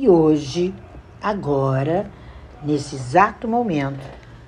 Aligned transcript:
E 0.00 0.08
hoje, 0.08 0.72
agora, 1.20 2.10
nesse 2.64 2.96
exato 2.96 3.46
momento, 3.46 4.00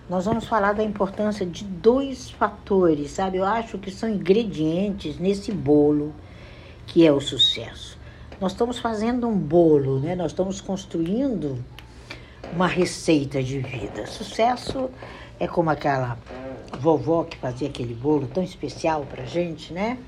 nós 0.09 0.25
vamos 0.25 0.47
falar 0.47 0.73
da 0.73 0.83
importância 0.83 1.45
de 1.45 1.63
dois 1.63 2.31
fatores, 2.31 3.11
sabe? 3.11 3.37
Eu 3.37 3.45
acho 3.45 3.77
que 3.77 3.91
são 3.91 4.09
ingredientes 4.09 5.19
nesse 5.19 5.53
bolo 5.53 6.15
que 6.87 7.07
é 7.07 7.13
o 7.13 7.21
sucesso. 7.21 7.99
Nós 8.41 8.53
estamos 8.53 8.79
fazendo 8.79 9.29
um 9.29 9.37
bolo, 9.37 10.01
né? 10.01 10.17
Nós 10.17 10.31
estamos 10.31 10.59
construindo 10.59 11.63
uma 12.55 12.67
receita 12.67 13.43
de 13.43 13.59
vida. 13.59 14.07
Sucesso 14.07 14.89
é 15.39 15.47
como 15.47 15.69
aquela 15.69 16.17
vovó 16.81 17.25
que 17.25 17.37
fazia 17.37 17.69
aquele 17.69 17.95
bolo 17.95 18.27
tão 18.27 18.43
especial 18.43 19.05
pra 19.05 19.27
gente, 19.27 19.71
né? 19.71 19.99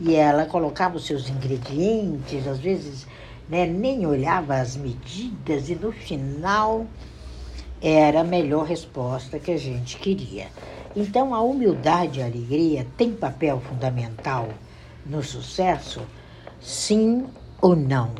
E 0.00 0.14
ela 0.14 0.46
colocava 0.46 0.96
os 0.96 1.04
seus 1.04 1.28
ingredientes, 1.28 2.46
às 2.46 2.58
vezes 2.58 3.06
né, 3.48 3.66
nem 3.66 4.06
olhava 4.06 4.56
as 4.56 4.76
medidas 4.76 5.68
e 5.68 5.74
no 5.74 5.90
final 5.90 6.86
era 7.80 8.20
a 8.20 8.24
melhor 8.24 8.64
resposta 8.66 9.38
que 9.38 9.50
a 9.50 9.56
gente 9.56 9.96
queria. 9.98 10.48
Então 10.94 11.34
a 11.34 11.40
humildade 11.40 12.18
e 12.18 12.22
a 12.22 12.26
alegria 12.26 12.86
têm 12.96 13.14
papel 13.14 13.60
fundamental 13.60 14.58
no 15.04 15.22
sucesso? 15.22 16.08
Sim 16.60 17.28
ou 17.60 17.74
não? 17.76 18.14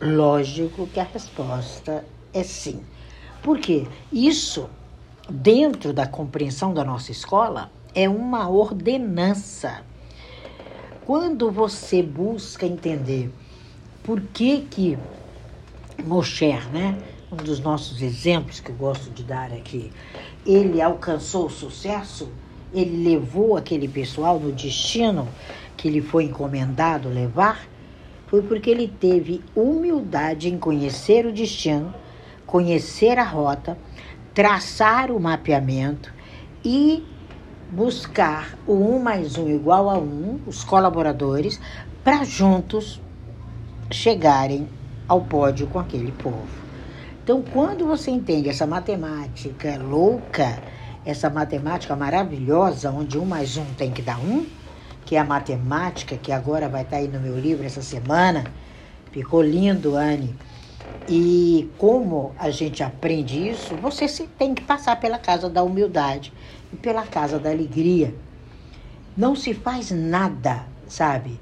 Lógico 0.00 0.86
que 0.86 1.00
a 1.00 1.04
resposta 1.04 2.04
é 2.32 2.42
sim. 2.42 2.82
Porque 3.42 3.88
isso, 4.12 4.70
dentro 5.28 5.92
da 5.92 6.06
compreensão 6.06 6.72
da 6.72 6.84
nossa 6.84 7.10
escola, 7.10 7.70
é 7.94 8.08
uma 8.08 8.48
ordenança. 8.48 9.84
Quando 11.04 11.50
você 11.50 12.02
busca 12.02 12.64
entender 12.66 13.32
por 14.10 14.20
que 14.22 14.62
que 14.62 14.98
Mosher, 16.04 16.68
né, 16.72 16.98
um 17.30 17.36
dos 17.36 17.60
nossos 17.60 18.02
exemplos 18.02 18.58
que 18.58 18.70
eu 18.72 18.74
gosto 18.74 19.08
de 19.12 19.22
dar 19.22 19.52
aqui, 19.52 19.92
ele 20.44 20.82
alcançou 20.82 21.46
o 21.46 21.48
sucesso, 21.48 22.28
ele 22.74 23.08
levou 23.08 23.56
aquele 23.56 23.86
pessoal 23.86 24.40
no 24.40 24.50
destino 24.50 25.28
que 25.76 25.88
lhe 25.88 26.00
foi 26.00 26.24
encomendado 26.24 27.08
levar, 27.08 27.64
foi 28.26 28.42
porque 28.42 28.68
ele 28.68 28.88
teve 28.88 29.44
humildade 29.54 30.48
em 30.48 30.58
conhecer 30.58 31.24
o 31.24 31.32
destino, 31.32 31.94
conhecer 32.44 33.16
a 33.16 33.22
rota, 33.22 33.78
traçar 34.34 35.12
o 35.12 35.20
mapeamento 35.20 36.12
e 36.64 37.06
buscar 37.70 38.58
o 38.66 38.72
um 38.74 38.98
mais 38.98 39.38
um 39.38 39.48
igual 39.48 39.88
a 39.88 39.96
um, 39.96 40.40
os 40.48 40.64
colaboradores, 40.64 41.60
para 42.02 42.24
juntos 42.24 43.00
chegarem 43.92 44.68
ao 45.08 45.22
pódio 45.22 45.66
com 45.66 45.78
aquele 45.78 46.12
povo. 46.12 46.48
Então, 47.22 47.42
quando 47.42 47.86
você 47.86 48.10
entende 48.10 48.48
essa 48.48 48.66
matemática 48.66 49.76
louca, 49.78 50.62
essa 51.04 51.28
matemática 51.28 51.94
maravilhosa, 51.96 52.90
onde 52.90 53.18
um 53.18 53.24
mais 53.24 53.56
um 53.56 53.64
tem 53.74 53.92
que 53.92 54.02
dar 54.02 54.18
um, 54.18 54.46
que 55.04 55.16
é 55.16 55.18
a 55.18 55.24
matemática, 55.24 56.16
que 56.16 56.32
agora 56.32 56.68
vai 56.68 56.82
estar 56.82 56.96
aí 56.96 57.08
no 57.08 57.20
meu 57.20 57.38
livro 57.38 57.64
essa 57.64 57.82
semana, 57.82 58.44
ficou 59.10 59.42
lindo, 59.42 59.96
Anne. 59.96 60.34
E 61.08 61.68
como 61.78 62.32
a 62.38 62.50
gente 62.50 62.82
aprende 62.82 63.48
isso, 63.48 63.76
você 63.76 64.06
tem 64.38 64.54
que 64.54 64.62
passar 64.62 64.96
pela 65.00 65.18
casa 65.18 65.48
da 65.48 65.62
humildade 65.62 66.32
e 66.72 66.76
pela 66.76 67.04
casa 67.04 67.38
da 67.38 67.50
alegria. 67.50 68.14
Não 69.16 69.34
se 69.34 69.52
faz 69.52 69.90
nada, 69.90 70.66
sabe? 70.86 71.40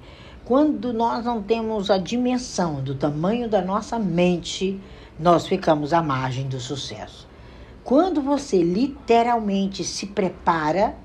Quando 0.49 0.95
nós 0.95 1.27
não 1.27 1.43
temos 1.43 1.91
a 1.91 1.99
dimensão 1.99 2.83
do 2.83 2.95
tamanho 2.95 3.51
da 3.51 3.61
nossa 3.61 3.99
mente, 3.99 4.81
nós 5.21 5.47
ficamos 5.47 5.93
à 5.93 6.03
margem 6.03 6.49
do 6.49 6.59
sucesso. 6.59 7.29
Quando 7.85 8.23
você 8.23 8.63
literalmente 8.63 9.85
se 9.85 10.07
prepara, 10.07 10.97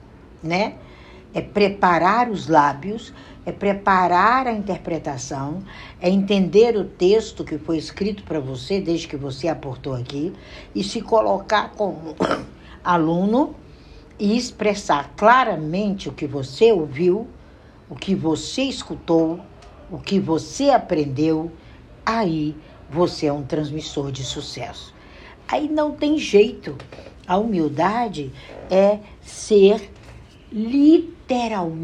né? 0.42 0.76
É 1.34 1.42
preparar 1.42 2.30
os 2.30 2.48
lábios, 2.48 3.14
é 3.46 3.52
preparar 3.52 4.48
a 4.48 4.54
interpretação, 4.54 5.62
é 6.00 6.10
entender 6.10 6.78
o 6.78 6.86
texto 6.86 7.44
que 7.44 7.58
foi 7.58 7.78
escrito 7.78 8.24
para 8.24 8.40
você, 8.40 8.80
desde 8.80 9.10
que 9.10 9.18
você 9.18 9.50
aportou 9.50 9.94
aqui, 9.94 10.32
e 10.74 10.82
se 10.86 11.02
colocar 11.02 11.72
como 11.72 12.16
aluno 12.82 13.54
e 14.18 14.38
expressar 14.38 15.12
claramente 15.18 16.08
o 16.08 16.14
que 16.14 16.28
você 16.28 16.72
ouviu 16.72 17.28
o 17.94 17.96
que 17.96 18.16
você 18.16 18.64
escutou, 18.64 19.40
o 19.92 20.00
que 20.00 20.20
você 20.20 20.72
aprendeu, 20.72 21.52
aí 22.04 22.56
você 22.90 23.28
é 23.28 23.34
um 23.34 23.44
transmissor 23.44 24.12
de 24.12 24.24
sucesso. 24.24 24.92
Aí 25.48 25.70
não 25.70 25.92
tem 25.92 26.18
jeito. 26.18 26.76
A 27.28 27.38
humildade 27.38 28.34
é 28.72 28.98
ser 29.22 29.92
literalmente 30.52 31.80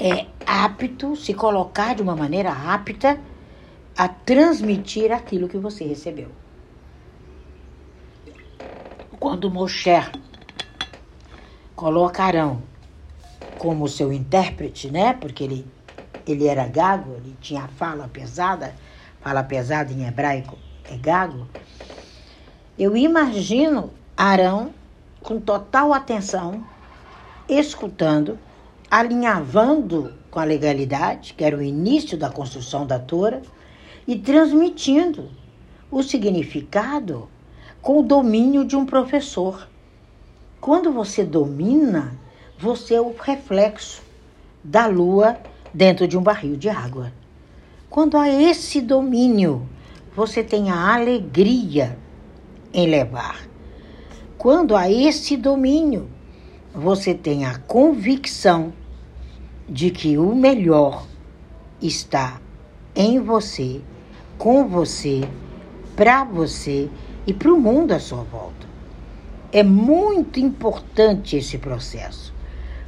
é 0.00 0.26
apto, 0.44 1.14
se 1.14 1.32
colocar 1.32 1.94
de 1.94 2.02
uma 2.02 2.16
maneira 2.16 2.50
apta 2.50 3.20
a 3.96 4.08
transmitir 4.08 5.12
aquilo 5.12 5.48
que 5.48 5.58
você 5.58 5.84
recebeu. 5.84 6.32
Quando 9.20 9.48
Moshe 9.48 10.02
colocarão 11.76 12.73
como 13.58 13.88
seu 13.88 14.12
intérprete, 14.12 14.90
né? 14.90 15.12
Porque 15.14 15.44
ele, 15.44 15.66
ele 16.26 16.46
era 16.46 16.66
gago, 16.66 17.14
ele 17.14 17.36
tinha 17.40 17.68
fala 17.68 18.08
pesada, 18.08 18.74
fala 19.20 19.42
pesada 19.42 19.92
em 19.92 20.06
hebraico 20.06 20.58
é 20.90 20.96
gago. 20.96 21.46
Eu 22.78 22.96
imagino 22.96 23.90
Arão 24.16 24.72
com 25.22 25.40
total 25.40 25.92
atenção, 25.92 26.64
escutando, 27.48 28.38
alinhavando 28.90 30.12
com 30.30 30.38
a 30.38 30.44
legalidade, 30.44 31.34
que 31.34 31.44
era 31.44 31.56
o 31.56 31.62
início 31.62 32.18
da 32.18 32.30
construção 32.30 32.86
da 32.86 32.98
Torá, 32.98 33.40
e 34.06 34.18
transmitindo 34.18 35.30
o 35.90 36.02
significado 36.02 37.28
com 37.80 38.00
o 38.00 38.02
domínio 38.02 38.64
de 38.64 38.76
um 38.76 38.84
professor. 38.84 39.68
Quando 40.60 40.92
você 40.92 41.24
domina, 41.24 42.18
você 42.58 42.94
é 42.94 43.00
o 43.00 43.14
reflexo 43.18 44.02
da 44.62 44.86
lua 44.86 45.38
dentro 45.72 46.06
de 46.06 46.16
um 46.16 46.22
barril 46.22 46.56
de 46.56 46.68
água. 46.68 47.12
Quando 47.90 48.16
há 48.16 48.28
esse 48.28 48.80
domínio, 48.80 49.68
você 50.14 50.42
tem 50.42 50.70
a 50.70 50.94
alegria 50.94 51.98
em 52.72 52.86
levar. 52.86 53.46
Quando 54.38 54.76
há 54.76 54.90
esse 54.90 55.36
domínio, 55.36 56.08
você 56.74 57.14
tem 57.14 57.44
a 57.44 57.58
convicção 57.58 58.72
de 59.68 59.90
que 59.90 60.18
o 60.18 60.34
melhor 60.34 61.06
está 61.80 62.40
em 62.94 63.20
você, 63.20 63.80
com 64.36 64.66
você, 64.68 65.22
para 65.96 66.24
você 66.24 66.90
e 67.26 67.32
para 67.32 67.52
o 67.52 67.60
mundo 67.60 67.92
à 67.92 68.00
sua 68.00 68.22
volta. 68.22 68.66
É 69.52 69.62
muito 69.62 70.40
importante 70.40 71.36
esse 71.36 71.58
processo. 71.58 72.33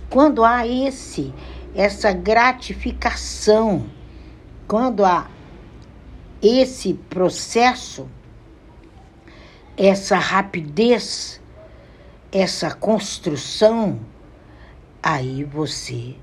Quando 0.09 0.45
há 0.45 0.67
esse 0.67 1.33
essa 1.77 2.11
gratificação, 2.11 3.87
quando 4.67 5.05
há 5.05 5.29
esse 6.41 6.95
processo, 6.95 8.09
essa 9.77 10.17
rapidez, 10.17 11.39
essa 12.33 12.75
construção, 12.75 14.01
aí 15.03 15.45
você 15.45 16.15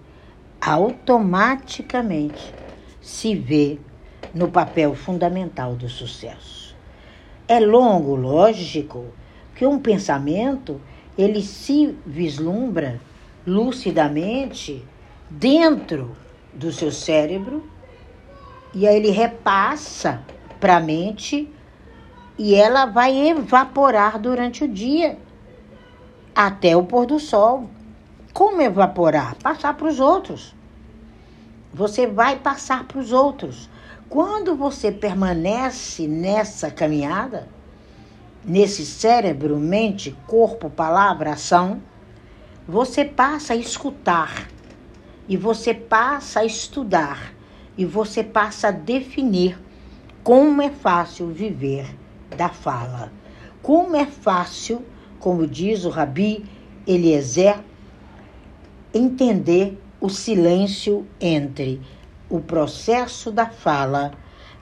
automaticamente 0.59 2.51
se 2.99 3.35
vê 3.35 3.79
no 4.33 4.49
papel 4.49 4.95
fundamental 4.95 5.75
do 5.75 5.87
sucesso. 5.87 6.75
É 7.47 7.59
longo, 7.59 8.15
lógico, 8.15 9.05
que 9.53 9.67
um 9.67 9.77
pensamento 9.77 10.81
ele 11.15 11.43
se 11.43 11.95
vislumbra 12.07 12.99
lucidamente 13.45 14.85
dentro 15.29 16.15
do 16.53 16.71
seu 16.71 16.91
cérebro 16.91 17.63
e 18.73 18.87
aí 18.87 18.95
ele 18.95 19.11
repassa 19.11 20.21
para 20.59 20.77
a 20.77 20.79
mente 20.79 21.51
e 22.37 22.55
ela 22.55 22.85
vai 22.85 23.29
evaporar 23.29 24.17
durante 24.17 24.63
o 24.63 24.67
dia 24.67 25.17
até 26.35 26.75
o 26.75 26.83
pôr 26.83 27.05
do 27.05 27.19
sol. 27.19 27.69
Como 28.33 28.61
evaporar? 28.61 29.35
Passar 29.35 29.75
para 29.75 29.87
os 29.87 29.99
outros. 29.99 30.55
Você 31.71 32.07
vai 32.07 32.37
passar 32.37 32.85
para 32.85 32.97
os 32.97 33.11
outros. 33.11 33.69
Quando 34.09 34.55
você 34.55 34.91
permanece 34.91 36.07
nessa 36.07 36.71
caminhada, 36.71 37.47
nesse 38.43 38.85
cérebro, 38.85 39.57
mente, 39.57 40.15
corpo, 40.27 40.69
palavra, 40.69 41.33
ação, 41.33 41.81
você 42.67 43.03
passa 43.03 43.53
a 43.53 43.55
escutar, 43.55 44.47
e 45.27 45.35
você 45.37 45.73
passa 45.73 46.41
a 46.41 46.45
estudar, 46.45 47.33
e 47.77 47.85
você 47.85 48.23
passa 48.23 48.69
a 48.69 48.71
definir 48.71 49.59
como 50.23 50.61
é 50.61 50.69
fácil 50.69 51.27
viver 51.27 51.85
da 52.37 52.49
fala. 52.49 53.11
Como 53.61 53.95
é 53.95 54.05
fácil, 54.05 54.83
como 55.19 55.47
diz 55.47 55.85
o 55.85 55.89
Rabi 55.89 56.45
Eliezer, 56.85 57.59
entender 58.93 59.81
o 59.99 60.09
silêncio 60.09 61.07
entre 61.19 61.81
o 62.29 62.39
processo 62.39 63.31
da 63.31 63.47
fala 63.47 64.11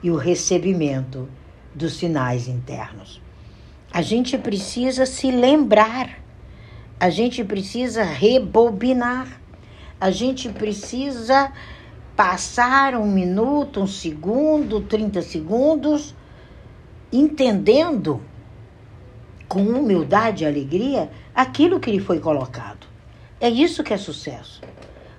e 0.02 0.10
o 0.10 0.16
recebimento 0.16 1.28
dos 1.74 1.94
sinais 1.94 2.48
internos. 2.48 3.20
A 3.92 4.02
gente 4.02 4.38
precisa 4.38 5.04
se 5.04 5.30
lembrar, 5.30 6.21
a 7.02 7.10
gente 7.10 7.42
precisa 7.42 8.04
rebobinar, 8.04 9.26
a 10.00 10.12
gente 10.12 10.48
precisa 10.48 11.52
passar 12.14 12.94
um 12.94 13.10
minuto, 13.10 13.80
um 13.80 13.88
segundo, 13.88 14.82
30 14.82 15.20
segundos, 15.20 16.14
entendendo 17.12 18.22
com 19.48 19.62
humildade 19.62 20.44
e 20.44 20.46
alegria 20.46 21.10
aquilo 21.34 21.80
que 21.80 21.90
lhe 21.90 21.98
foi 21.98 22.20
colocado. 22.20 22.86
É 23.40 23.50
isso 23.50 23.82
que 23.82 23.92
é 23.92 23.98
sucesso. 23.98 24.62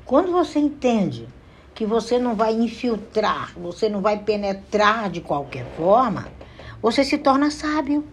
Quando 0.05 0.31
você 0.31 0.59
entende 0.59 1.27
que 1.75 1.85
você 1.85 2.17
não 2.17 2.33
vai 2.33 2.53
infiltrar, 2.53 3.51
você 3.57 3.89
não 3.89 3.99
vai 3.99 4.19
penetrar 4.19 5.09
de 5.09 5.19
qualquer 5.19 5.65
forma, 5.75 6.29
você 6.81 7.03
se 7.03 7.17
torna 7.17 7.51
sábio. 7.51 8.05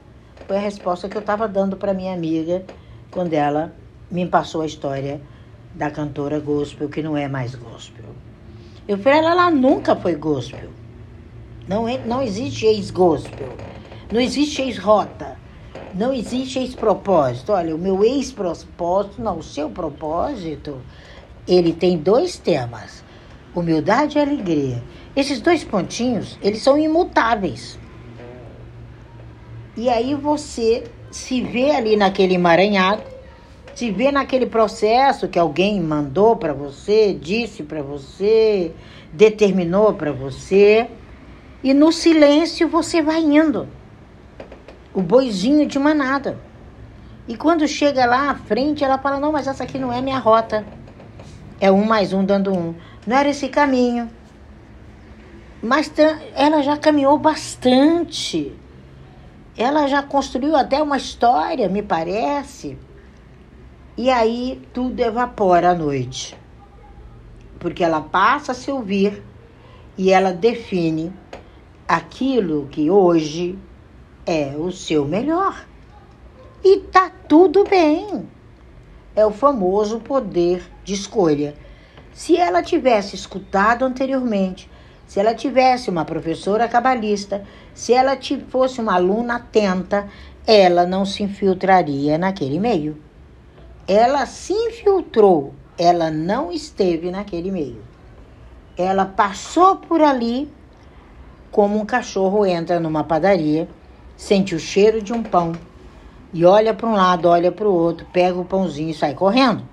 Foi 0.49 0.57
a 0.57 0.61
resposta 0.61 1.09
que 1.09 1.17
eu 1.17 1.21
estava 1.21 1.47
dando 1.47 1.77
para 1.77 1.95
minha 1.95 2.13
amiga 2.13 2.65
quando 3.11 3.33
ela 3.33 3.75
me 4.11 4.27
passou 4.27 4.63
a 4.63 4.67
história 4.67 5.21
da 5.75 5.91
cantora 5.91 6.39
gospel, 6.41 6.89
que 6.89 7.03
não 7.03 7.17
é 7.17 7.29
mais 7.29 7.55
gospel. 7.55 8.05
Eu 8.87 8.99
falei, 8.99 9.19
ela, 9.21 9.31
ela 9.31 9.51
nunca 9.51 9.95
foi 9.95 10.15
gospel. 10.15 10.71
Não, 11.69 11.89
é, 11.89 11.99
não 11.99 12.23
existe 12.23 12.67
ex-gospel. 12.67 13.49
Não 14.13 14.21
existe 14.21 14.63
ex-rota. 14.63 15.39
Não 15.95 16.13
existe 16.13 16.59
ex-propósito. 16.59 17.53
Olha, 17.53 17.75
o 17.75 17.79
meu 17.79 18.03
ex-propósito, 18.05 19.23
não, 19.23 19.39
o 19.39 19.43
seu 19.43 19.71
propósito, 19.71 20.81
ele 21.47 21.73
tem 21.73 21.99
dois 21.99 22.37
temas: 22.37 23.05
humildade 23.55 24.19
e 24.19 24.21
alegria. 24.21 24.83
Esses 25.15 25.41
dois 25.41 25.63
pontinhos, 25.63 26.39
eles 26.43 26.63
são 26.63 26.79
imutáveis. 26.79 27.79
E 29.77 29.89
aí 29.89 30.15
você 30.15 30.85
se 31.11 31.41
vê 31.41 31.73
ali 31.73 31.97
naquele 31.97 32.35
emaranhado, 32.35 33.03
se 33.75 33.91
vê 33.91 34.13
naquele 34.13 34.47
processo 34.47 35.29
que 35.29 35.39
alguém 35.39 35.81
mandou 35.81 36.37
para 36.37 36.53
você, 36.53 37.13
disse 37.13 37.63
para 37.63 37.83
você, 37.83 38.73
determinou 39.13 39.95
para 39.95 40.13
você, 40.13 40.89
e 41.63 41.75
no 41.75 41.93
silêncio 41.93 42.69
você 42.69 43.03
vai 43.03 43.21
indo. 43.21 43.69
O 44.95 45.03
boizinho 45.03 45.67
de 45.67 45.79
manada. 45.79 46.39
E 47.29 47.37
quando 47.37 47.67
chega 47.69 48.07
lá 48.07 48.31
à 48.31 48.35
frente, 48.35 48.83
ela 48.83 48.99
fala: 48.99 49.21
Não, 49.21 49.31
mas 49.31 49.47
essa 49.47 49.63
aqui 49.63 49.79
não 49.79 49.93
é 49.93 50.01
minha 50.01 50.19
rota. 50.19 50.65
É 51.61 51.71
um 51.71 51.85
mais 51.85 52.13
um 52.13 52.25
dando 52.25 52.53
um. 52.53 52.75
Não 53.07 53.17
era 53.17 53.29
esse 53.29 53.49
caminho. 53.49 54.11
Mas 55.63 55.93
ela 56.35 56.63
já 56.63 56.77
caminhou 56.77 57.19
bastante. 57.19 58.53
Ela 59.61 59.87
já 59.87 60.03
construiu 60.03 60.57
até 60.57 60.83
uma 60.83 60.97
história, 60.97 61.69
me 61.69 61.83
parece. 61.83 62.79
E 63.95 64.09
aí 64.09 64.59
tudo 64.73 64.99
evapora 65.01 65.73
à 65.73 65.75
noite. 65.75 66.35
Porque 67.59 67.85
ela 67.85 68.01
passa 68.01 68.53
a 68.53 68.55
se 68.55 68.71
ouvir 68.71 69.23
e 69.99 70.11
ela 70.11 70.33
define 70.33 71.13
aquilo 71.87 72.69
que 72.71 72.89
hoje 72.89 73.59
é 74.25 74.55
o 74.57 74.73
seu 74.73 75.05
melhor. 75.05 75.67
E 76.65 76.79
tá 76.79 77.13
tudo 77.29 77.63
bem. 77.65 78.27
É 79.15 79.27
o 79.27 79.31
famoso 79.31 80.01
poder 80.01 80.63
de 80.83 80.95
escolha. 80.95 81.55
Se 82.15 82.35
ela 82.35 82.63
tivesse 82.63 83.15
escutado 83.15 83.85
anteriormente, 83.85 84.70
se 85.11 85.19
ela 85.19 85.35
tivesse 85.35 85.91
uma 85.91 86.05
professora 86.05 86.69
cabalista, 86.69 87.43
se 87.75 87.93
ela 87.93 88.17
fosse 88.49 88.81
uma 88.81 88.95
aluna 88.95 89.37
atenta, 89.37 90.07
ela 90.47 90.87
não 90.87 91.05
se 91.05 91.25
infiltraria 91.25 92.17
naquele 92.17 92.61
meio 92.61 93.11
ela 93.93 94.25
se 94.25 94.53
infiltrou, 94.53 95.53
ela 95.77 96.13
não 96.13 96.53
esteve 96.53 97.11
naquele 97.11 97.51
meio. 97.51 97.83
Ela 98.79 99.05
passou 99.05 99.79
por 99.79 100.01
ali 100.01 100.49
como 101.51 101.77
um 101.77 101.85
cachorro 101.85 102.47
entra 102.47 102.79
numa 102.79 103.03
padaria, 103.03 103.69
sente 104.17 104.55
o 104.55 104.61
cheiro 104.61 105.03
de 105.03 105.13
um 105.13 105.25
pão 105.25 105.51
e 106.33 106.45
olha 106.45 106.73
para 106.73 106.89
um 106.89 106.93
lado, 106.93 107.27
olha 107.27 107.51
para 107.51 107.69
o 107.69 107.75
outro, 107.75 108.07
pega 108.13 108.39
o 108.39 108.45
pãozinho 108.45 108.91
e 108.91 108.95
sai 108.95 109.13
correndo. 109.13 109.65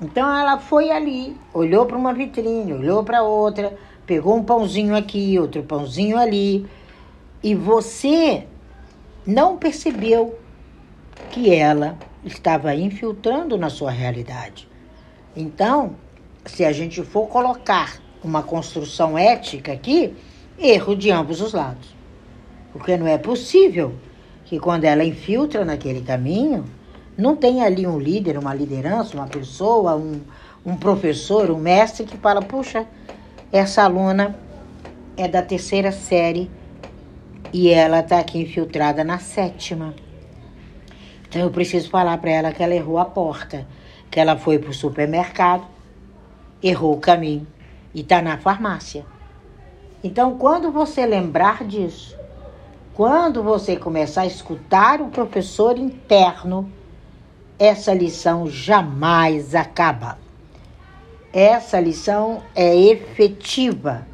Então 0.00 0.26
ela 0.34 0.58
foi 0.58 0.90
ali, 0.90 1.36
olhou 1.52 1.84
para 1.84 1.98
uma 1.98 2.14
vitrine, 2.14 2.72
olhou 2.72 3.04
para 3.04 3.22
outra, 3.22 3.76
pegou 4.08 4.34
um 4.34 4.42
pãozinho 4.42 4.96
aqui, 4.96 5.38
outro 5.38 5.62
pãozinho 5.62 6.16
ali, 6.16 6.66
e 7.42 7.54
você 7.54 8.44
não 9.26 9.58
percebeu 9.58 10.38
que 11.30 11.54
ela 11.54 11.98
estava 12.24 12.74
infiltrando 12.74 13.58
na 13.58 13.68
sua 13.68 13.90
realidade. 13.90 14.66
Então, 15.36 15.94
se 16.46 16.64
a 16.64 16.72
gente 16.72 17.02
for 17.02 17.28
colocar 17.28 18.00
uma 18.24 18.42
construção 18.42 19.18
ética 19.18 19.72
aqui, 19.72 20.16
erro 20.58 20.96
de 20.96 21.10
ambos 21.10 21.42
os 21.42 21.52
lados. 21.52 21.94
Porque 22.72 22.96
não 22.96 23.06
é 23.06 23.18
possível 23.18 23.94
que 24.46 24.58
quando 24.58 24.84
ela 24.84 25.04
infiltra 25.04 25.66
naquele 25.66 26.00
caminho, 26.00 26.64
não 27.14 27.36
tenha 27.36 27.66
ali 27.66 27.86
um 27.86 27.98
líder, 27.98 28.38
uma 28.38 28.54
liderança, 28.54 29.14
uma 29.14 29.26
pessoa, 29.26 29.94
um, 29.96 30.22
um 30.64 30.76
professor, 30.76 31.50
um 31.50 31.58
mestre 31.58 32.06
que 32.06 32.16
fala: 32.16 32.40
puxa, 32.40 32.86
essa 33.50 33.82
aluna 33.82 34.36
é 35.16 35.26
da 35.26 35.40
terceira 35.40 35.90
série 35.90 36.50
e 37.52 37.70
ela 37.70 38.00
está 38.00 38.18
aqui 38.18 38.42
infiltrada 38.42 39.02
na 39.02 39.18
sétima. 39.18 39.94
Então 41.28 41.42
eu 41.42 41.50
preciso 41.50 41.88
falar 41.88 42.18
para 42.18 42.30
ela 42.30 42.52
que 42.52 42.62
ela 42.62 42.74
errou 42.74 42.98
a 42.98 43.06
porta, 43.06 43.66
que 44.10 44.20
ela 44.20 44.36
foi 44.36 44.58
para 44.58 44.70
o 44.70 44.74
supermercado, 44.74 45.66
errou 46.62 46.94
o 46.94 47.00
caminho 47.00 47.46
e 47.94 48.00
está 48.00 48.20
na 48.20 48.36
farmácia. 48.38 49.04
Então, 50.04 50.38
quando 50.38 50.70
você 50.70 51.04
lembrar 51.04 51.64
disso, 51.64 52.16
quando 52.94 53.42
você 53.42 53.76
começar 53.76 54.22
a 54.22 54.26
escutar 54.26 55.00
o 55.00 55.08
professor 55.08 55.76
interno, 55.76 56.70
essa 57.58 57.92
lição 57.92 58.46
jamais 58.46 59.54
acaba. 59.54 60.18
Essa 61.32 61.78
lição 61.78 62.42
é 62.54 62.74
efetiva. 62.74 64.06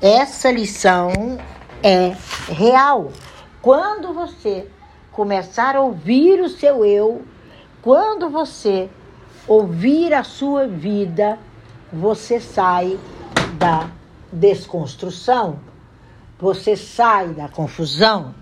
Essa 0.00 0.50
lição 0.50 1.38
é 1.82 2.16
real. 2.48 3.12
Quando 3.60 4.12
você 4.14 4.66
começar 5.12 5.76
a 5.76 5.80
ouvir 5.80 6.40
o 6.40 6.48
seu 6.48 6.84
eu, 6.84 7.22
quando 7.82 8.30
você 8.30 8.88
ouvir 9.46 10.14
a 10.14 10.24
sua 10.24 10.66
vida, 10.66 11.38
você 11.92 12.40
sai 12.40 12.98
da 13.58 13.90
desconstrução, 14.32 15.60
você 16.38 16.74
sai 16.76 17.28
da 17.28 17.48
confusão, 17.48 18.34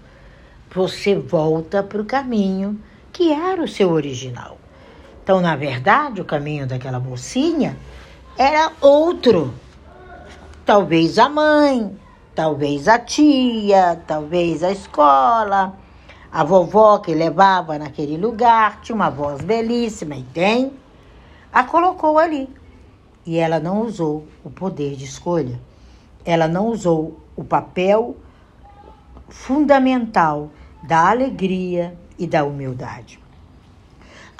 você 0.73 1.17
volta 1.17 1.83
para 1.83 2.01
o 2.01 2.05
caminho 2.05 2.81
que 3.13 3.33
era 3.33 3.63
o 3.63 3.69
seu 3.69 3.91
original. 3.91 4.57
Então, 5.23 5.41
na 5.41 5.55
verdade, 5.55 6.21
o 6.21 6.25
caminho 6.25 6.67
daquela 6.67 6.99
mocinha 6.99 7.77
era 8.37 8.73
outro. 8.81 9.53
Talvez 10.65 11.19
a 11.19 11.29
mãe, 11.29 11.97
talvez 12.35 12.89
a 12.89 12.99
tia, 12.99 14.03
talvez 14.07 14.63
a 14.63 14.73
escola, 14.73 15.77
a 16.33 16.45
vovó 16.45 16.99
que 16.99 17.13
levava 17.15 17.79
naquele 17.79 18.17
lugar 18.17 18.81
tinha 18.81 18.97
uma 18.97 19.11
voz 19.11 19.43
belíssima 19.43 20.17
e 20.17 20.23
tem, 20.23 20.73
a 21.53 21.65
colocou 21.65 22.19
ali. 22.19 22.49
E 23.27 23.37
ela 23.37 23.61
não 23.61 23.83
usou 23.83 24.27
o 24.43 24.51
poder 24.51 24.97
de 24.97 25.05
escolha. 25.05 25.61
Ela 26.25 26.49
não 26.49 26.69
usou 26.69 27.21
o 27.37 27.45
papel 27.45 28.17
fundamental 29.29 30.51
da 30.83 31.11
alegria 31.11 31.97
e 32.19 32.27
da 32.27 32.45
humildade. 32.45 33.20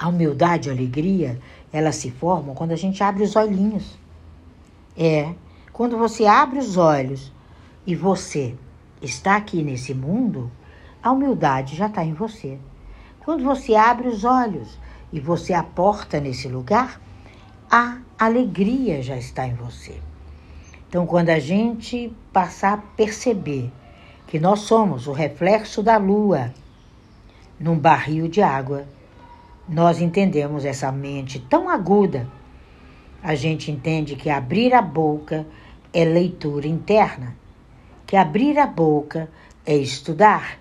A 0.01 0.07
humildade 0.07 0.67
e 0.67 0.71
a 0.71 0.73
alegria, 0.73 1.39
elas 1.71 1.95
se 1.97 2.09
formam 2.09 2.55
quando 2.55 2.71
a 2.71 2.75
gente 2.75 3.03
abre 3.03 3.23
os 3.23 3.35
olhinhos. 3.35 3.99
É, 4.97 5.35
quando 5.71 5.95
você 5.95 6.25
abre 6.25 6.57
os 6.57 6.75
olhos 6.75 7.31
e 7.85 7.95
você 7.95 8.55
está 8.99 9.35
aqui 9.35 9.61
nesse 9.61 9.93
mundo, 9.93 10.51
a 11.03 11.11
humildade 11.11 11.75
já 11.75 11.85
está 11.85 12.03
em 12.03 12.13
você. 12.13 12.57
Quando 13.23 13.43
você 13.43 13.75
abre 13.75 14.07
os 14.07 14.23
olhos 14.23 14.79
e 15.13 15.19
você 15.19 15.53
aporta 15.53 16.19
nesse 16.19 16.47
lugar, 16.47 16.99
a 17.69 17.99
alegria 18.17 19.03
já 19.03 19.17
está 19.17 19.45
em 19.45 19.53
você. 19.53 20.01
Então, 20.89 21.05
quando 21.05 21.29
a 21.29 21.37
gente 21.37 22.11
passar 22.33 22.73
a 22.73 22.77
perceber 22.77 23.71
que 24.25 24.39
nós 24.39 24.61
somos 24.61 25.05
o 25.05 25.11
reflexo 25.11 25.83
da 25.83 25.97
lua 25.97 26.51
num 27.61 27.77
barril 27.77 28.27
de 28.27 28.41
água. 28.41 28.85
Nós 29.71 30.01
entendemos 30.01 30.65
essa 30.65 30.91
mente 30.91 31.39
tão 31.39 31.69
aguda. 31.69 32.27
A 33.23 33.35
gente 33.35 33.71
entende 33.71 34.17
que 34.17 34.29
abrir 34.29 34.73
a 34.73 34.81
boca 34.81 35.47
é 35.93 36.03
leitura 36.03 36.67
interna, 36.67 37.37
que 38.05 38.17
abrir 38.17 38.59
a 38.59 38.67
boca 38.67 39.29
é 39.65 39.73
estudar, 39.77 40.59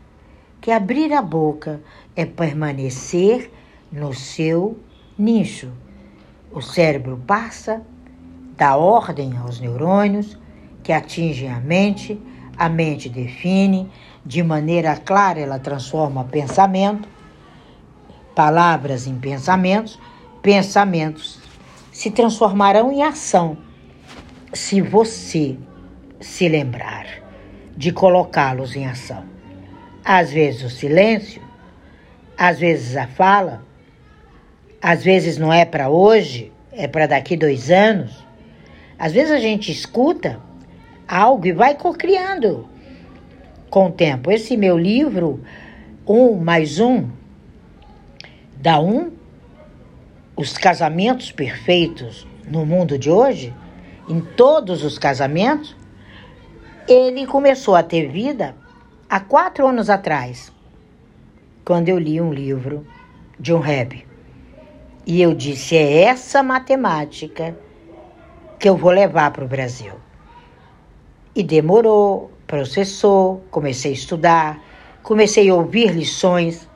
que 0.60 0.70
abrir 0.70 1.12
a 1.12 1.20
boca 1.20 1.80
é 2.14 2.24
permanecer 2.24 3.50
no 3.90 4.14
seu 4.14 4.78
nicho. 5.18 5.72
O 6.52 6.60
cérebro 6.60 7.20
passa, 7.26 7.82
dá 8.56 8.76
ordem 8.76 9.36
aos 9.36 9.58
neurônios 9.58 10.38
que 10.84 10.92
atingem 10.92 11.50
a 11.50 11.58
mente, 11.58 12.16
a 12.56 12.68
mente 12.68 13.08
define, 13.08 13.90
de 14.24 14.40
maneira 14.40 14.94
clara 14.94 15.40
ela 15.40 15.58
transforma 15.58 16.22
pensamento, 16.22 17.08
palavras 18.34 19.06
em 19.06 19.18
pensamentos, 19.18 19.98
pensamentos 20.42 21.38
se 21.92 22.10
transformarão 22.10 22.90
em 22.90 23.02
ação 23.02 23.58
se 24.52 24.80
você 24.80 25.56
se 26.20 26.48
lembrar 26.48 27.06
de 27.76 27.92
colocá-los 27.92 28.74
em 28.76 28.86
ação. 28.86 29.24
Às 30.04 30.32
vezes 30.32 30.62
o 30.62 30.70
silêncio, 30.70 31.42
às 32.36 32.58
vezes 32.58 32.96
a 32.96 33.06
fala, 33.06 33.64
às 34.80 35.04
vezes 35.04 35.36
não 35.38 35.52
é 35.52 35.64
para 35.64 35.88
hoje, 35.88 36.52
é 36.72 36.88
para 36.88 37.06
daqui 37.06 37.36
dois 37.36 37.70
anos. 37.70 38.26
Às 38.98 39.12
vezes 39.12 39.30
a 39.30 39.38
gente 39.38 39.70
escuta 39.70 40.40
algo 41.06 41.46
e 41.46 41.52
vai 41.52 41.74
cocriando 41.74 42.68
com 43.68 43.86
o 43.86 43.92
tempo. 43.92 44.30
Esse 44.30 44.56
meu 44.56 44.76
livro, 44.76 45.42
Um 46.06 46.36
mais 46.36 46.80
Um, 46.80 47.08
dá 48.60 48.78
um, 48.78 49.10
os 50.36 50.58
casamentos 50.58 51.32
perfeitos 51.32 52.26
no 52.46 52.66
mundo 52.66 52.98
de 52.98 53.10
hoje, 53.10 53.54
em 54.06 54.20
todos 54.20 54.84
os 54.84 54.98
casamentos, 54.98 55.74
ele 56.86 57.26
começou 57.26 57.74
a 57.74 57.82
ter 57.82 58.08
vida 58.08 58.54
há 59.08 59.18
quatro 59.18 59.66
anos 59.66 59.88
atrás, 59.88 60.52
quando 61.64 61.88
eu 61.88 61.98
li 61.98 62.20
um 62.20 62.32
livro 62.32 62.86
de 63.38 63.54
um 63.54 63.60
rap. 63.60 64.06
E 65.06 65.22
eu 65.22 65.34
disse: 65.34 65.76
é 65.76 66.02
essa 66.02 66.42
matemática 66.42 67.56
que 68.58 68.68
eu 68.68 68.76
vou 68.76 68.90
levar 68.90 69.30
para 69.30 69.44
o 69.44 69.48
Brasil. 69.48 69.94
E 71.34 71.42
demorou, 71.42 72.30
processou, 72.46 73.42
comecei 73.50 73.92
a 73.92 73.94
estudar, 73.94 74.60
comecei 75.02 75.48
a 75.48 75.54
ouvir 75.54 75.92
lições 75.92 76.68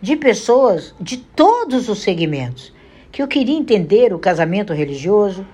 de 0.00 0.16
pessoas 0.16 0.94
de 1.00 1.16
todos 1.16 1.88
os 1.88 2.00
segmentos 2.00 2.72
que 3.10 3.22
eu 3.22 3.28
queria 3.28 3.56
entender 3.56 4.12
o 4.12 4.18
casamento 4.18 4.72
religioso, 4.72 5.46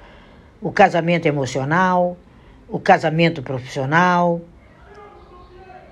o 0.60 0.70
casamento 0.70 1.26
emocional, 1.26 2.16
o 2.68 2.78
casamento 2.78 3.42
profissional, 3.42 4.40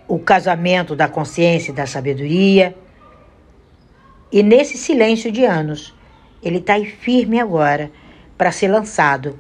o 0.09 0.19
casamento 0.19 0.95
da 0.95 1.09
consciência 1.09 1.71
e 1.71 1.75
da 1.75 1.87
sabedoria. 1.87 2.75
E 4.31 4.43
nesse 4.43 4.77
silêncio 4.77 5.31
de 5.31 5.45
anos, 5.45 5.95
ele 6.43 6.59
está 6.59 6.75
aí 6.75 6.87
firme 6.87 7.39
agora 7.41 7.91
para 8.37 8.51
ser 8.51 8.69
lançado 8.69 9.39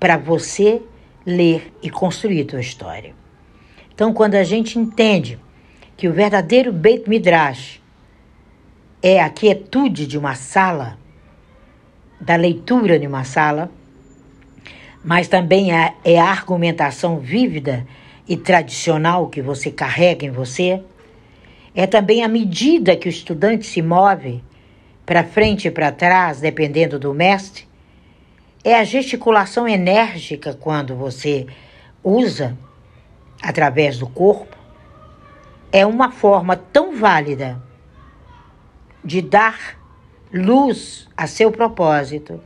para 0.00 0.16
você 0.16 0.80
ler 1.26 1.72
e 1.82 1.90
construir 1.90 2.44
tua 2.44 2.60
história. 2.60 3.14
Então, 3.92 4.14
quando 4.14 4.36
a 4.36 4.44
gente 4.44 4.78
entende 4.78 5.38
que 5.96 6.08
o 6.08 6.12
verdadeiro 6.12 6.72
Beit 6.72 7.08
Midrash 7.08 7.80
é 9.02 9.20
a 9.20 9.30
quietude 9.30 10.06
de 10.06 10.18
uma 10.18 10.34
sala, 10.34 10.98
da 12.20 12.34
leitura 12.34 12.98
de 12.98 13.06
uma 13.06 13.24
sala, 13.24 13.70
mas 15.04 15.28
também 15.28 15.72
é, 15.72 15.94
é 16.04 16.18
a 16.18 16.28
argumentação 16.28 17.18
vívida 17.18 17.86
e 18.28 18.36
tradicional 18.36 19.28
que 19.28 19.40
você 19.40 19.70
carrega 19.70 20.26
em 20.26 20.30
você. 20.30 20.82
É 21.74 21.86
também 21.86 22.24
a 22.24 22.28
medida 22.28 22.96
que 22.96 23.08
o 23.08 23.10
estudante 23.10 23.64
se 23.64 23.80
move 23.80 24.42
para 25.06 25.22
frente 25.22 25.68
e 25.68 25.70
para 25.70 25.92
trás, 25.92 26.40
dependendo 26.40 26.98
do 26.98 27.14
mestre. 27.14 27.66
É 28.64 28.74
a 28.74 28.84
gesticulação 28.84 29.66
enérgica 29.68 30.52
quando 30.52 30.96
você 30.96 31.46
usa 32.02 32.58
através 33.40 33.98
do 33.98 34.08
corpo. 34.08 34.56
É 35.70 35.86
uma 35.86 36.10
forma 36.10 36.56
tão 36.56 36.96
válida 36.96 37.62
de 39.04 39.22
dar 39.22 39.78
luz 40.32 41.08
a 41.16 41.26
seu 41.26 41.50
propósito 41.50 42.40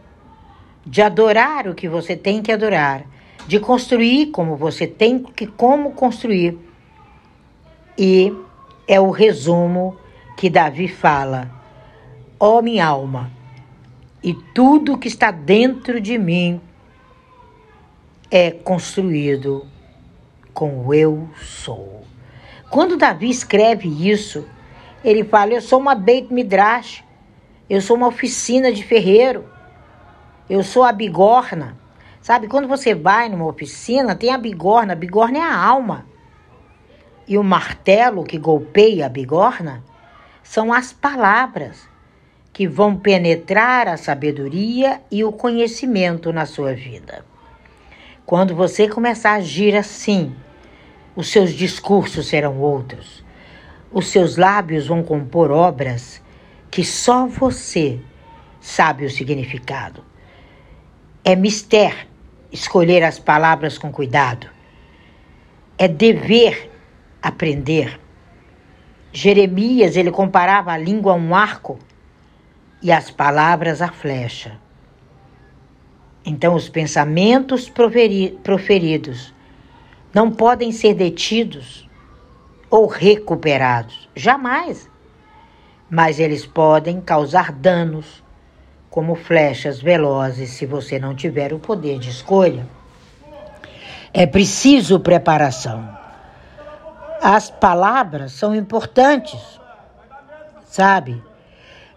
de 0.85 1.01
adorar 1.01 1.69
o 1.69 1.75
que 1.75 1.89
você 1.89 2.17
tem 2.17 2.43
que 2.43 2.51
adorar, 2.51 3.05
de 3.47 3.59
construir 3.61 4.27
como 4.27 4.57
você 4.57 4.87
tem 4.87 5.23
que 5.23 5.47
como 5.47 5.93
construir. 5.93 6.59
E 7.97 8.33
é 8.87 9.01
o 9.01 9.11
resumo 9.11 9.97
que 10.37 10.51
Davi 10.51 10.89
fala: 10.89 11.51
Ó 12.39 12.59
oh, 12.59 12.63
minha 12.63 12.87
alma, 12.87 13.31
e 14.23 14.35
tudo 14.55 14.99
que 14.99 15.09
está 15.09 15.31
dentro 15.31 16.01
de 16.01 16.19
mim 16.19 16.61
é 18.31 18.51
construído 18.51 19.67
com 20.53 20.93
eu 20.93 21.29
sou. 21.41 22.03
Quando 22.71 22.97
Davi 22.97 23.29
escreve 23.29 23.89
isso, 24.11 24.47
ele 25.05 25.25
fala: 25.25 25.55
Eu 25.55 25.61
sou 25.61 25.79
uma 25.79 25.95
Beit 25.95 26.33
Midrash, 26.33 27.05
eu 27.69 27.81
sou 27.81 27.97
uma 27.97 28.09
oficina 28.09 28.73
de 28.73 28.83
ferreiro. 28.83 29.49
Eu 30.49 30.63
sou 30.63 30.83
a 30.83 30.93
bigorna. 30.93 31.77
Sabe, 32.21 32.47
quando 32.47 32.69
você 32.69 32.95
vai 32.95 33.29
numa 33.29 33.47
oficina, 33.47 34.15
tem 34.15 34.31
a 34.31 34.39
bigorna. 34.39 34.93
A 34.93 34.97
bigorna 34.97 35.39
é 35.39 35.43
a 35.43 35.57
alma. 35.57 36.07
E 37.27 37.39
o 37.39 37.43
martelo 37.43 38.25
que 38.25 38.39
golpeia 38.39 39.07
a 39.07 39.09
bigorna 39.09 39.83
são 40.43 40.73
as 40.73 40.93
palavras 40.93 41.89
que 42.53 42.69
vão 42.69 42.97
penetrar 42.97 43.89
a 43.89 43.97
sabedoria 43.97 45.01
e 45.11 45.25
o 45.25 45.33
conhecimento 45.33 46.33
na 46.33 46.45
sua 46.45 46.75
vida. 46.75 47.25
Quando 48.27 48.55
você 48.55 48.87
começar 48.87 49.31
a 49.31 49.37
agir 49.37 49.75
assim, 49.75 50.35
os 51.17 51.29
seus 51.29 51.53
discursos 51.53 52.27
serão 52.27 52.59
outros. 52.61 53.22
Os 53.93 54.09
seus 54.09 54.37
lábios 54.37 54.87
vão 54.87 55.03
compor 55.03 55.51
obras 55.51 56.23
que 56.71 56.83
só 56.83 57.27
você 57.27 58.01
sabe 58.59 59.05
o 59.05 59.11
significado. 59.11 60.03
É 61.23 61.37
mister 61.37 62.09
escolher 62.51 63.03
as 63.05 63.19
palavras 63.19 63.77
com 63.77 63.93
cuidado. 63.93 64.49
É 65.77 65.87
dever 65.87 66.71
aprender. 67.21 68.01
Jeremias, 69.13 69.95
ele 69.97 70.11
comparava 70.11 70.73
a 70.73 70.79
língua 70.79 71.13
a 71.13 71.17
um 71.17 71.35
arco 71.35 71.79
e 72.81 72.91
as 72.91 73.11
palavras 73.11 73.83
a 73.83 73.89
flecha. 73.89 74.59
Então, 76.25 76.55
os 76.55 76.69
pensamentos 76.69 77.69
proferidos 77.69 79.35
não 80.15 80.31
podem 80.31 80.73
ser 80.73 80.95
detidos 80.95 81.87
ou 82.73 82.87
recuperados, 82.87 84.09
jamais. 84.17 84.89
Mas 85.91 86.19
eles 86.19 86.47
podem 86.47 87.03
causar 87.03 87.53
danos 87.53 88.25
como 88.89 89.15
flechas 89.15 89.79
velozes 89.79 90.53
se 90.53 90.65
você 90.65 90.99
não 90.99 91.15
tiver 91.15 91.53
o 91.53 91.59
poder 91.59 91.99
de 91.99 92.09
escolha. 92.09 92.67
É 94.11 94.27
preciso 94.27 94.99
preparação. 94.99 95.87
As 97.21 97.51
palavras 97.51 98.33
são 98.33 98.55
importantes, 98.55 99.61
sabe? 100.65 101.23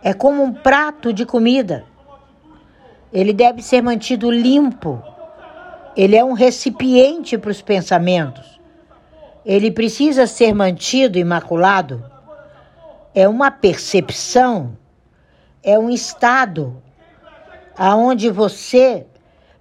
É 0.04 0.14
como 0.14 0.44
um 0.44 0.54
prato 0.54 1.14
de 1.14 1.26
comida. 1.26 1.86
Ele 3.14 3.32
deve 3.32 3.62
ser 3.62 3.82
mantido 3.82 4.30
limpo. 4.30 5.02
Ele 5.96 6.18
é 6.18 6.24
um 6.24 6.34
recipiente 6.34 7.38
para 7.38 7.52
os 7.52 7.62
pensamentos. 7.62 8.55
Ele 9.46 9.70
precisa 9.70 10.26
ser 10.26 10.56
mantido 10.56 11.20
imaculado. 11.20 12.04
É 13.14 13.28
uma 13.28 13.52
percepção, 13.52 14.76
é 15.62 15.78
um 15.78 15.90
estado 15.90 16.82
aonde 17.78 18.32
você 18.32 19.06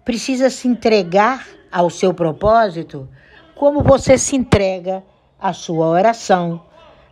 precisa 0.04 0.48
se 0.48 0.66
entregar 0.66 1.46
ao 1.70 1.90
seu 1.90 2.14
propósito, 2.14 3.08
como 3.54 3.82
você 3.82 4.16
se 4.16 4.34
entrega 4.34 5.04
à 5.38 5.52
sua 5.52 5.86
oração, 5.86 6.62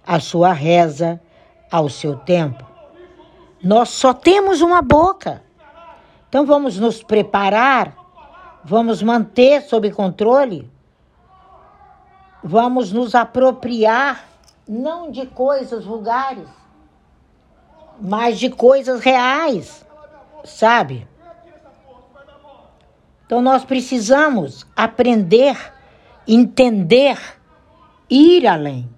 à 0.07 0.19
sua 0.19 0.53
reza, 0.53 1.21
ao 1.71 1.89
seu 1.89 2.17
tempo. 2.17 2.65
Nós 3.63 3.91
só 3.91 4.15
temos 4.15 4.63
uma 4.63 4.81
boca. 4.81 5.43
Então 6.29 6.47
vamos 6.47 6.79
nos 6.79 7.03
preparar, 7.03 7.95
vamos 8.65 9.03
manter 9.03 9.61
sob 9.63 9.91
controle 9.91 10.72
vamos 12.43 12.93
nos 12.93 13.15
apropriar 13.15 14.25
não 14.69 15.11
de 15.11 15.27
coisas 15.27 15.85
vulgares, 15.85 16.49
mas 18.01 18.39
de 18.39 18.51
coisas 18.51 19.01
reais, 19.01 19.87
sabe? 20.45 21.07
Então 23.27 23.41
nós 23.41 23.65
precisamos 23.65 24.67
aprender, 24.77 25.57
entender, 26.27 27.19
ir 28.11 28.47
além. 28.47 28.89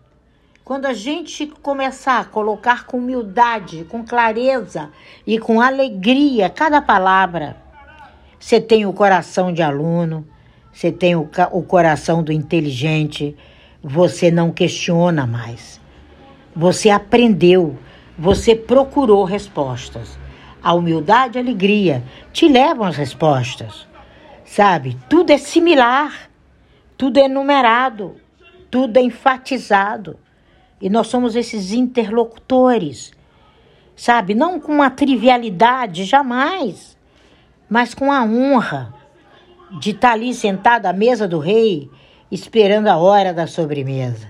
Quando 0.65 0.87
a 0.87 0.95
gente 0.95 1.47
começar 1.47 2.21
a 2.21 2.25
colocar 2.25 2.87
com 2.87 2.97
humildade, 2.97 3.85
com 3.85 4.03
clareza 4.03 4.91
e 5.27 5.39
com 5.39 5.61
alegria 5.61 6.49
cada 6.49 6.81
palavra, 6.81 7.63
você 8.41 8.61
tem 8.61 8.87
o 8.87 8.93
coração 8.93 9.53
de 9.53 9.63
aluno, 9.63 10.27
você 10.75 10.91
tem 10.91 11.15
o, 11.15 11.31
o 11.53 11.63
coração 11.63 12.21
do 12.21 12.33
inteligente, 12.33 13.37
você 13.81 14.29
não 14.29 14.51
questiona 14.51 15.25
mais. 15.25 15.81
Você 16.55 16.91
aprendeu, 16.91 17.79
você 18.19 18.57
procurou 18.57 19.23
respostas. 19.25 20.19
A 20.61 20.75
humildade 20.75 21.37
e 21.37 21.39
a 21.39 21.43
alegria 21.43 22.03
te 22.33 22.49
levam 22.49 22.87
às 22.87 22.97
respostas. 22.97 23.87
Sabe? 24.45 24.97
Tudo 25.09 25.31
é 25.31 25.39
similar, 25.39 26.29
tudo 26.99 27.19
é 27.19 27.29
numerado, 27.29 28.17
tudo 28.69 28.97
é 28.97 29.03
enfatizado. 29.03 30.19
E 30.81 30.91
nós 30.91 31.07
somos 31.07 31.37
esses 31.37 31.73
interlocutores, 31.73 33.13
sabe? 33.95 34.35
Não 34.35 34.59
com 34.59 34.73
uma 34.73 34.91
trivialidade, 34.91 36.05
jamais, 36.05 36.99
mas 37.71 37.95
com 37.95 38.11
a 38.11 38.25
honra 38.25 39.04
de 39.79 39.91
estar 39.91 40.13
ali 40.13 40.33
sentado 40.33 40.87
à 40.87 40.93
mesa 40.93 41.27
do 41.27 41.39
rei, 41.39 41.91
esperando 42.31 42.89
a 42.89 42.97
hora 42.97 43.33
da 43.33 43.47
sobremesa. 43.47 44.29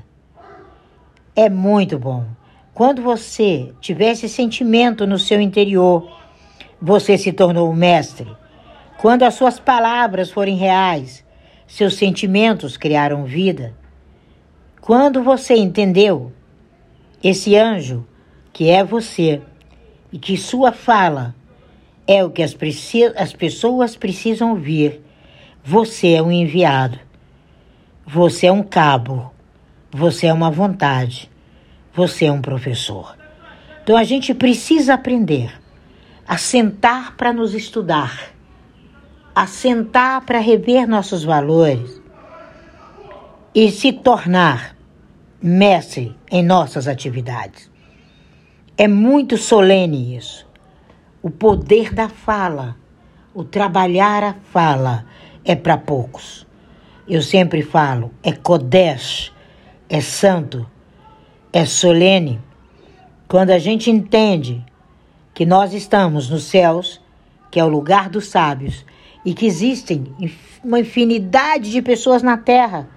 É 1.36 1.48
muito 1.48 1.98
bom. 1.98 2.24
Quando 2.72 3.02
você 3.02 3.72
tiver 3.80 4.12
esse 4.12 4.28
sentimento 4.28 5.06
no 5.06 5.18
seu 5.18 5.40
interior, 5.40 6.10
você 6.80 7.16
se 7.16 7.32
tornou 7.32 7.70
um 7.70 7.74
mestre. 7.74 8.26
Quando 8.98 9.22
as 9.22 9.34
suas 9.34 9.58
palavras 9.58 10.30
forem 10.30 10.56
reais, 10.56 11.24
seus 11.66 11.94
sentimentos 11.94 12.76
criaram 12.76 13.24
vida. 13.24 13.74
Quando 14.80 15.22
você 15.22 15.54
entendeu 15.54 16.32
esse 17.22 17.56
anjo 17.56 18.06
que 18.52 18.68
é 18.68 18.84
você 18.84 19.40
e 20.12 20.18
que 20.18 20.36
sua 20.36 20.72
fala 20.72 21.34
é 22.06 22.22
o 22.22 22.30
que 22.30 22.42
as, 22.42 22.56
as 23.16 23.32
pessoas 23.32 23.96
precisam 23.96 24.50
ouvir, 24.50 25.00
você 25.66 26.12
é 26.12 26.23
um 26.23 26.30
enviado. 26.30 26.99
Você 28.06 28.49
é 28.49 28.52
um 28.52 28.62
cabo. 28.62 29.33
Você 29.90 30.26
é 30.26 30.33
uma 30.33 30.50
vontade. 30.50 31.30
Você 31.94 32.26
é 32.26 32.33
um 32.33 32.42
professor. 32.42 33.16
Então 33.83 33.97
a 33.97 34.04
gente 34.04 34.35
precisa 34.35 34.92
aprender 34.92 35.59
a 36.28 36.37
sentar 36.37 37.16
para 37.16 37.33
nos 37.33 37.54
estudar, 37.54 38.30
a 39.35 39.47
sentar 39.47 40.21
para 40.26 40.38
rever 40.38 40.87
nossos 40.87 41.25
valores 41.25 41.99
e 43.54 43.71
se 43.71 43.90
tornar 43.90 44.76
mestre 45.40 46.14
em 46.30 46.42
nossas 46.42 46.87
atividades. 46.87 47.71
É 48.76 48.87
muito 48.87 49.38
solene 49.38 50.14
isso. 50.14 50.47
O 51.23 51.30
poder 51.30 51.94
da 51.94 52.11
fala, 52.11 52.76
o 53.33 53.42
trabalhar 53.42 54.23
a 54.23 54.35
fala 54.52 55.06
é 55.44 55.54
para 55.54 55.76
poucos. 55.76 56.46
Eu 57.08 57.20
sempre 57.22 57.62
falo, 57.62 58.10
é 58.22 58.32
Kodesh, 58.32 59.32
é 59.88 60.00
santo, 60.00 60.66
é 61.52 61.64
solene. 61.64 62.40
Quando 63.28 63.50
a 63.50 63.58
gente 63.58 63.90
entende 63.90 64.64
que 65.35 65.44
nós 65.44 65.72
estamos 65.72 66.30
nos 66.30 66.44
céus, 66.44 67.00
que 67.50 67.61
é 67.61 67.64
o 67.64 67.68
lugar 67.68 68.09
dos 68.09 68.28
sábios, 68.28 68.85
e 69.24 69.35
que 69.35 69.46
existem 69.46 70.04
uma 70.62 70.80
infinidade 70.80 71.70
de 71.70 71.83
pessoas 71.83 72.22
na 72.22 72.37
terra, 72.37 72.88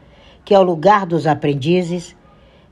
que 0.43 0.53
é 0.53 0.59
o 0.59 0.63
lugar 0.63 1.05
dos 1.05 1.27
aprendizes, 1.27 2.15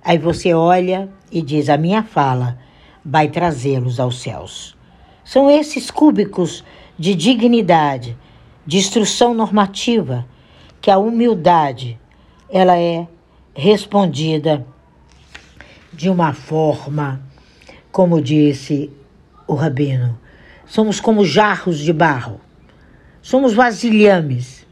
Aí 0.05 0.19
você 0.19 0.53
olha 0.53 1.09
e 1.31 1.41
diz: 1.41 1.67
A 1.67 1.77
minha 1.77 2.03
fala 2.03 2.59
vai 3.03 3.27
trazê-los 3.27 3.99
aos 3.99 4.21
céus. 4.21 4.77
São 5.23 5.49
esses 5.49 5.89
cúbicos 5.89 6.63
de 6.97 7.15
dignidade, 7.15 8.15
de 8.65 8.77
instrução 8.77 9.33
normativa, 9.33 10.25
que 10.81 10.89
a 10.89 10.97
humildade 10.97 11.99
ela 12.49 12.77
é 12.77 13.07
respondida 13.53 14.65
de 15.91 16.09
uma 16.09 16.33
forma, 16.33 17.21
como 17.91 18.21
disse 18.21 18.91
o 19.47 19.53
rabino, 19.53 20.19
somos 20.65 20.99
como 20.99 21.23
jarros 21.23 21.79
de 21.79 21.93
barro, 21.93 22.41
somos 23.21 23.53
vasilhames 23.53 24.65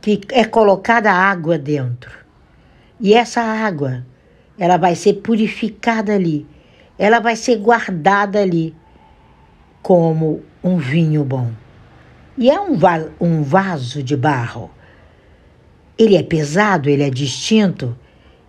que 0.00 0.20
é 0.32 0.44
colocada 0.44 1.10
água 1.10 1.56
dentro. 1.56 2.12
E 3.00 3.14
essa 3.14 3.40
água 3.40 4.04
ela 4.58 4.76
vai 4.76 4.94
ser 4.94 5.14
purificada 5.14 6.14
ali, 6.14 6.46
ela 6.98 7.20
vai 7.20 7.36
ser 7.36 7.56
guardada 7.56 8.40
ali 8.40 8.74
como 9.82 10.42
um 10.62 10.76
vinho 10.76 11.24
bom. 11.24 11.50
E 12.36 12.50
é 12.50 12.60
um, 12.60 12.76
va 12.76 13.06
um 13.20 13.42
vaso 13.42 14.02
de 14.02 14.16
barro. 14.16 14.70
Ele 15.96 16.16
é 16.16 16.22
pesado, 16.22 16.90
ele 16.90 17.04
é 17.04 17.10
distinto, 17.10 17.96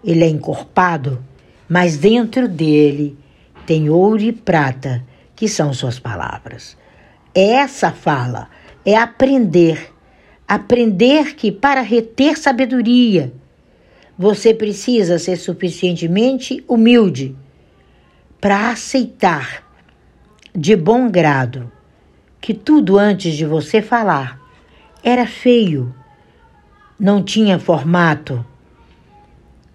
ele 0.03 0.23
é 0.23 0.27
encorpado, 0.27 1.23
mas 1.69 1.97
dentro 1.97 2.47
dele 2.47 3.17
tem 3.65 3.89
ouro 3.89 4.21
e 4.21 4.31
prata, 4.31 5.03
que 5.35 5.47
são 5.47 5.73
suas 5.73 5.99
palavras. 5.99 6.75
Essa 7.33 7.91
fala 7.91 8.49
é 8.85 8.95
aprender, 8.95 9.93
aprender 10.47 11.35
que 11.35 11.51
para 11.51 11.81
reter 11.81 12.37
sabedoria, 12.37 13.33
você 14.17 14.53
precisa 14.53 15.19
ser 15.19 15.35
suficientemente 15.35 16.63
humilde 16.67 17.35
para 18.39 18.69
aceitar 18.69 19.63
de 20.55 20.75
bom 20.75 21.09
grado 21.09 21.69
que 22.45 22.53
tudo 22.53 22.99
antes 22.99 23.33
de 23.33 23.43
você 23.43 23.81
falar 23.81 24.39
era 25.03 25.25
feio, 25.25 25.91
não 26.99 27.23
tinha 27.23 27.57
formato. 27.57 28.45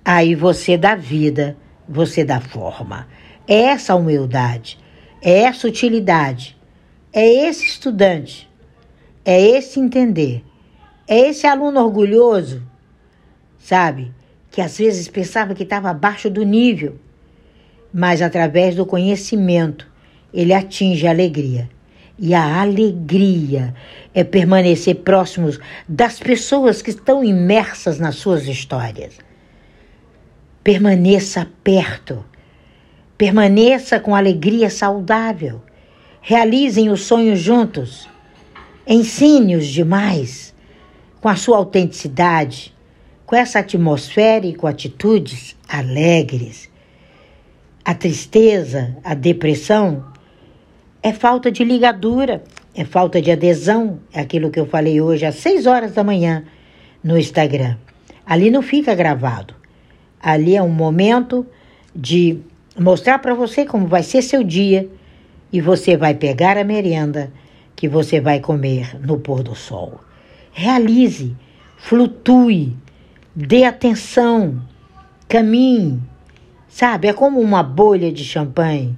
Aí 0.05 0.37
você 0.37 0.79
dá 0.79 0.95
vida, 0.95 1.57
você 1.89 2.25
dá 2.25 2.41
forma. 2.41 3.09
É 3.49 3.63
essa 3.63 3.97
humildade, 3.97 4.79
é 5.21 5.41
essa 5.41 5.67
utilidade, 5.67 6.57
é 7.13 7.49
esse 7.49 7.67
estudante, 7.67 8.49
é 9.25 9.43
esse 9.43 9.81
entender, 9.81 10.45
é 11.09 11.29
esse 11.29 11.49
aluno 11.49 11.81
orgulhoso, 11.81 12.63
sabe? 13.59 14.13
que 14.49 14.61
às 14.61 14.79
vezes 14.79 15.09
pensava 15.09 15.57
que 15.57 15.65
estava 15.65 15.91
abaixo 15.91 16.31
do 16.31 16.45
nível, 16.45 16.95
mas 17.93 18.23
através 18.23 18.77
do 18.77 18.87
conhecimento 18.87 19.91
ele 20.33 20.55
atinge 20.55 21.05
a 21.09 21.11
alegria. 21.11 21.69
E 22.21 22.35
a 22.35 22.61
alegria 22.61 23.75
é 24.15 24.23
permanecer 24.23 24.97
próximos 24.97 25.59
das 25.89 26.21
pessoas 26.21 26.83
que 26.83 26.91
estão 26.91 27.25
imersas 27.25 27.99
nas 27.99 28.17
suas 28.17 28.47
histórias. 28.47 29.17
Permaneça 30.63 31.49
perto. 31.65 32.23
Permaneça 33.17 33.99
com 33.99 34.15
alegria 34.15 34.69
saudável. 34.69 35.63
Realizem 36.21 36.91
os 36.91 37.03
sonhos 37.03 37.41
juntos. 37.41 38.07
Ensine-os 38.87 39.67
demais 39.67 40.55
com 41.23 41.29
a 41.29 41.37
sua 41.37 41.57
autenticidade 41.57 42.75
com 43.31 43.37
essa 43.37 43.61
atmosfera 43.61 44.45
e 44.45 44.53
com 44.53 44.67
atitudes 44.67 45.57
alegres. 45.69 46.69
A 47.85 47.95
tristeza, 47.95 48.97
a 49.05 49.15
depressão 49.15 50.10
é 51.03 51.13
falta 51.13 51.51
de 51.51 51.65
ligadura, 51.65 52.43
é 52.75 52.85
falta 52.85 53.21
de 53.21 53.31
adesão, 53.31 54.01
é 54.13 54.21
aquilo 54.21 54.51
que 54.51 54.61
eu 54.61 54.67
falei 54.67 55.01
hoje 55.01 55.25
às 55.25 55.37
6 55.37 55.67
horas 55.67 55.93
da 55.93 56.05
manhã 56.05 56.45
no 57.03 57.19
Instagram. 57.19 57.77
Ali 58.25 58.51
não 58.51 58.63
fica 58.63 58.95
gravado. 58.95 59.55
Ali 60.23 60.57
é 60.57 60.63
um 60.63 60.69
momento 60.69 61.47
de 61.97 62.39
mostrar 62.79 63.19
para 63.19 63.35
você 63.35 63.65
como 63.65 63.87
vai 63.87 64.03
ser 64.03 64.23
seu 64.23 64.45
dia 64.45 64.89
e 65.53 65.61
você 65.61 65.97
vai 65.97 66.15
pegar 66.15 66.57
a 66.59 66.65
merenda 66.65 67.33
que 67.75 67.89
você 67.89 68.21
vai 68.21 68.39
comer 68.39 68.95
no 69.01 69.19
pôr 69.19 69.43
do 69.43 69.55
sol. 69.55 70.01
Realize, 70.53 71.35
flutue, 71.79 72.77
dê 73.35 73.65
atenção, 73.65 74.61
caminhe. 75.27 75.99
Sabe, 76.69 77.09
é 77.09 77.13
como 77.13 77.41
uma 77.41 77.63
bolha 77.63 78.13
de 78.13 78.23
champanhe 78.23 78.97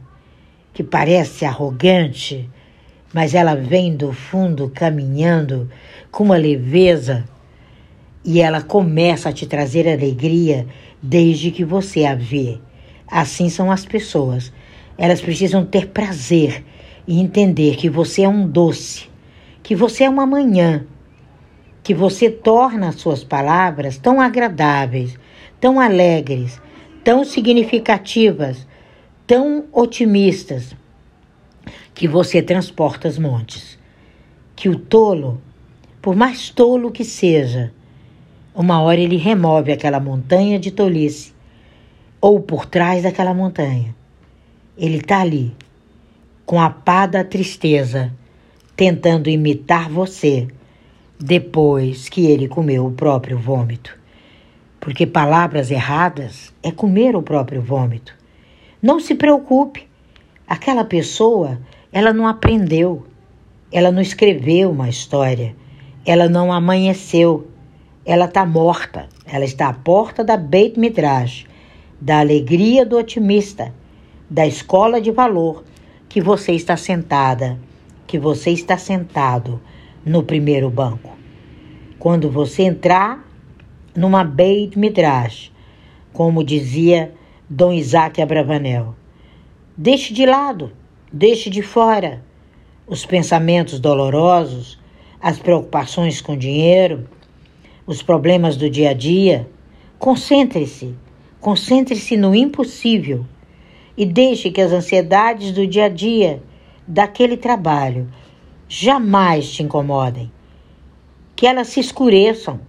que 0.72 0.82
parece 0.82 1.44
arrogante, 1.44 2.48
mas 3.12 3.35
ela 3.35 3.54
vem 3.54 3.94
do 3.94 4.12
fundo 4.12 4.70
caminhando 4.74 5.70
com 6.11 6.24
uma 6.24 6.37
leveza. 6.37 7.24
e 8.24 8.40
ela 8.40 8.62
começa 8.62 9.28
a 9.28 9.32
te 9.32 9.46
trazer 9.46 9.88
alegria 9.88 10.66
desde 11.02 11.50
que 11.50 11.64
você 11.64 12.04
a 12.04 12.14
vê. 12.14 12.61
Assim 13.06 13.48
são 13.48 13.70
as 13.70 13.85
pessoas. 13.85 14.52
Elas 14.96 15.20
precisam 15.20 15.64
ter 15.64 15.88
prazer 15.88 16.64
e 17.06 17.20
entender 17.20 17.76
que 17.76 17.90
você 17.90 18.22
é 18.22 18.28
um 18.28 18.46
doce, 18.46 19.08
que 19.62 19.74
você 19.74 20.04
é 20.04 20.08
uma 20.08 20.24
manhã, 20.24 20.87
que 21.82 21.92
você 21.92 22.30
torna 22.30 22.90
as 22.90 22.94
suas 22.96 23.24
palavras 23.24 23.98
tão 23.98 24.20
agradáveis, 24.20 25.18
tão 25.61 25.80
alegres, 25.80 26.62
tão 27.02 27.24
significativas, 27.24 28.68
tão 29.33 29.64
otimistas, 29.73 30.77
que 31.95 32.07
você 32.07 32.42
transporta 32.42 33.09
os 33.09 33.16
montes. 33.16 33.79
Que 34.55 34.68
o 34.68 34.79
tolo, 34.79 35.40
por 36.03 36.14
mais 36.14 36.51
tolo 36.51 36.90
que 36.90 37.03
seja, 37.03 37.73
uma 38.55 38.83
hora 38.83 39.01
ele 39.01 39.16
remove 39.16 39.73
aquela 39.73 39.99
montanha 39.99 40.59
de 40.59 40.71
tolice, 40.71 41.33
ou 42.21 42.40
por 42.40 42.66
trás 42.66 43.05
daquela 43.05 43.33
montanha. 43.33 43.97
Ele 44.77 44.99
está 44.99 45.23
ali, 45.23 45.57
com 46.45 46.61
a 46.61 46.68
pá 46.68 47.07
da 47.07 47.25
tristeza, 47.25 48.12
tentando 48.77 49.31
imitar 49.31 49.88
você, 49.88 50.47
depois 51.18 52.07
que 52.11 52.27
ele 52.27 52.49
comeu 52.49 52.85
o 52.85 52.92
próprio 52.92 53.38
vômito. 53.38 53.99
Porque 54.79 55.07
palavras 55.07 55.71
erradas 55.71 56.53
é 56.62 56.71
comer 56.71 57.16
o 57.16 57.23
próprio 57.23 57.62
vômito. 57.62 58.21
Não 58.83 58.99
se 58.99 59.14
preocupe, 59.14 59.88
aquela 60.47 60.85
pessoa, 60.85 61.61
ela 61.92 62.12
não 62.12 62.27
aprendeu, 62.27 63.07
ela 63.71 63.92
não 63.92 64.03
escreveu 64.03 64.73
uma 64.73 64.88
história, 64.88 65.55
ela 66.05 66.29
não 66.29 66.53
amanheceu 66.53 67.49
ela 68.05 68.25
está 68.25 68.45
morta. 68.45 69.09
Ela 69.25 69.45
está 69.45 69.68
à 69.68 69.73
porta 69.73 70.25
da 70.25 70.37
Beit 70.37 70.79
Midrash, 70.79 71.47
da 72.01 72.18
alegria 72.18 72.85
do 72.85 72.99
otimista, 72.99 73.73
da 74.29 74.47
escola 74.47 75.01
de 75.01 75.11
valor 75.11 75.64
que 76.09 76.21
você 76.21 76.53
está 76.53 76.77
sentada, 76.77 77.59
que 78.07 78.18
você 78.18 78.51
está 78.51 78.77
sentado 78.77 79.61
no 80.05 80.23
primeiro 80.23 80.68
banco. 80.68 81.16
Quando 81.99 82.29
você 82.29 82.64
entrar 82.64 83.25
numa 83.95 84.25
Beit 84.25 84.77
Midrash, 84.77 85.53
como 86.12 86.42
dizia 86.42 87.14
Dom 87.55 87.71
Isaac 87.71 88.23
Abravanel, 88.23 88.95
deixe 89.77 90.15
de 90.15 90.25
lado, 90.25 90.73
deixe 91.12 91.51
de 91.51 91.61
fora. 91.61 92.25
Os 92.87 93.05
pensamentos 93.05 93.79
dolorosos, 93.79 94.79
as 95.21 95.38
preocupações 95.38 96.23
com 96.23 96.35
dinheiro, 96.35 97.07
os 97.87 98.03
problemas 98.03 98.57
do 98.57 98.71
dia 98.71 98.88
a 98.88 98.95
dia, 98.95 99.47
concentre-se, 99.99 100.95
concentre-se 101.43 102.17
no 102.17 102.35
impossível 102.35 103.27
e 103.99 104.07
deixe 104.07 104.51
que 104.51 104.62
as 104.62 104.73
ansiedades 104.73 105.53
do 105.53 105.67
dia 105.67 105.85
a 105.85 105.91
dia, 105.91 106.43
daquele 106.88 107.37
trabalho, 107.37 108.11
jamais 108.67 109.53
te 109.53 109.62
incomodem. 109.62 110.33
Que 111.37 111.47
elas 111.47 111.69
se 111.69 111.81
escureçam 111.81 112.61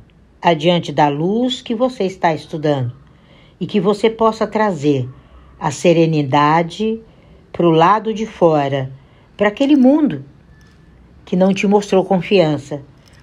adiante 0.41 0.91
da 0.91 1.08
luz 1.08 1.62
que 1.62 1.74
você 1.74 2.04
está 2.04 2.34
estudando 2.34 3.02
e 3.59 3.65
que 3.65 3.79
você 3.79 4.09
possa 4.09 4.45
trazer 4.45 5.09
a 5.59 5.71
serenidade 5.71 7.01
para 7.51 7.67
o 7.67 7.71
lado 7.71 8.13
de 8.13 8.25
fora, 8.25 8.91
para 9.37 9.47
aquele 9.47 9.75
mundo 9.75 10.25
que 11.25 11.35
não 11.35 11.53
te 11.53 11.65
mostrou 11.67 12.03
confiança 12.03 12.81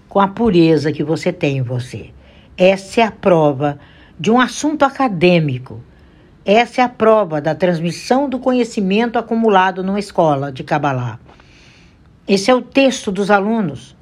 com 0.09 0.21
a 0.21 0.29
pureza 0.29 0.93
que 0.93 1.05
você 1.05 1.33
tem 1.33 1.59
em 1.59 1.63
você. 1.63 2.11
Essa 2.57 3.01
é 3.01 3.05
a 3.05 3.11
prova 3.11 3.79
de 4.19 4.31
um 4.31 4.41
assunto 4.41 4.85
acadêmico. 4.85 5.81
Essa 6.45 6.81
é 6.81 6.85
a 6.85 6.89
prova 6.89 7.41
da 7.41 7.55
transmissão 7.55 8.29
do 8.29 8.39
conhecimento 8.39 9.19
acumulado 9.19 9.83
numa 9.85 9.99
escola 9.99 10.51
de 10.51 10.65
Kabbalah. 10.65 11.21
Esse 12.27 12.51
é 12.51 12.55
o 12.55 12.63
texto 12.63 13.11
dos 13.11 13.31
alunos. 13.31 13.97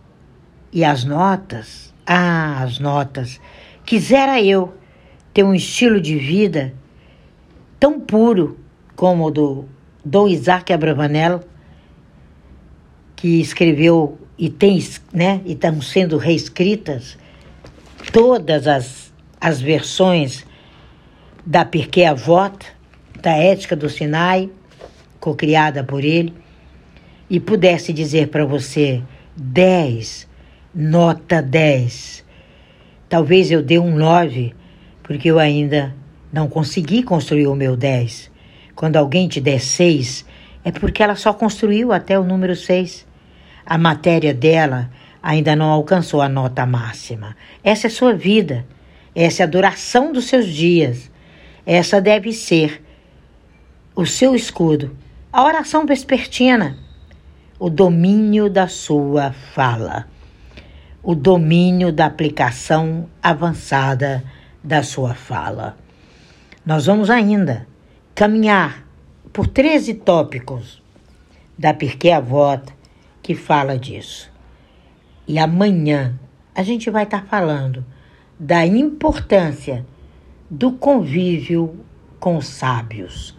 E 0.73 0.85
as 0.85 1.05
notas? 1.05 1.95
Ah, 2.07 2.63
as 2.63 2.79
notas. 2.79 3.41
Quisera 3.85 4.41
eu 4.41 4.75
ter 5.39 5.45
um 5.45 5.55
estilo 5.55 6.01
de 6.01 6.19
vida 6.19 6.75
tão 7.79 8.01
puro 8.01 8.59
como 8.97 9.27
o 9.27 9.31
do 9.31 9.67
Dom 10.05 10.27
Isaac 10.27 10.73
Abravanel, 10.73 11.45
que 13.15 13.41
escreveu 13.41 14.19
e 14.37 14.51
tem, 14.51 14.85
né, 15.13 15.41
e 15.45 15.53
estão 15.53 15.81
sendo 15.81 16.17
reescritas 16.17 17.17
todas 18.13 18.67
as, 18.67 19.13
as 19.41 19.61
versões 19.61 20.45
da 21.47 21.65
Pirkei 21.65 22.05
Avot, 22.05 22.67
da 23.23 23.31
Ética 23.31 23.77
do 23.77 23.89
Sinai, 23.89 24.51
co-criada 25.21 25.85
por 25.85 26.03
ele, 26.03 26.35
e 27.31 27.39
pudesse 27.39 27.93
dizer 27.93 28.27
para 28.27 28.45
você 28.45 29.05
10, 29.37 30.27
nota 30.75 31.41
10. 31.41 32.25
Talvez 33.09 33.53
eu 33.53 33.63
dê 33.63 33.79
um 33.79 33.95
9, 33.95 34.58
porque 35.09 35.29
eu 35.29 35.41
ainda 35.41 35.93
não 36.33 36.49
consegui 36.49 37.03
construir 37.03 37.49
o 37.49 37.57
meu 37.57 37.77
10. 37.77 38.31
Quando 38.77 38.95
alguém 38.97 39.27
te 39.27 39.41
der 39.41 39.59
6, 39.59 40.25
é 40.65 40.71
porque 40.71 41.03
ela 41.03 41.17
só 41.17 41.33
construiu 41.33 41.93
até 41.93 42.17
o 42.17 42.23
número 42.23 42.55
6 42.55 43.09
a 43.69 43.77
matéria 43.77 44.33
dela 44.33 44.91
ainda 45.23 45.55
não 45.55 45.67
alcançou 45.67 46.23
a 46.23 46.29
nota 46.29 46.65
máxima. 46.65 47.37
Essa 47.63 47.89
é 47.89 47.91
sua 47.91 48.15
vida, 48.15 48.65
essa 49.15 49.43
é 49.43 49.45
a 49.45 49.47
duração 49.47 50.11
dos 50.11 50.25
seus 50.25 50.47
dias. 50.47 51.11
Essa 51.67 52.01
deve 52.01 52.33
ser 52.33 52.83
o 53.95 54.07
seu 54.07 54.35
escudo. 54.35 54.97
A 55.31 55.45
oração 55.45 55.85
vespertina, 55.85 56.79
o 57.59 57.69
domínio 57.69 58.49
da 58.49 58.69
sua 58.69 59.33
fala, 59.33 60.07
o 61.03 61.15
domínio 61.15 61.93
da 61.93 62.07
aplicação 62.07 63.07
avançada 63.23 64.25
da 64.69 64.83
sua 64.83 65.15
fala. 65.15 65.79
Nós 66.65 66.85
vamos 66.85 67.09
ainda 67.09 67.67
caminhar 68.15 68.87
por 69.33 69.47
13 69.47 69.95
tópicos 69.95 70.83
da 71.59 71.73
Pirkei 71.73 72.13
Avot 72.13 72.71
que 73.23 73.35
fala 73.35 73.79
disso. 73.79 74.31
E 75.27 75.39
amanhã 75.39 76.21
a 76.55 76.63
gente 76.63 76.91
vai 76.91 77.05
estar 77.05 77.25
falando 77.25 77.83
da 78.39 78.67
importância 78.67 79.87
do 80.51 80.73
convívio 80.73 81.83
com 82.21 82.39
sábios. 82.43 83.35